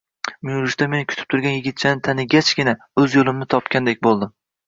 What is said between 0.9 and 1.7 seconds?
meni kutib turgan